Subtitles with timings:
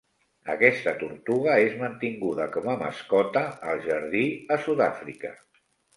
[0.51, 4.25] Aquesta tortuga és mantinguda com a mascota al jardí
[4.57, 5.33] a Sud-àfrica.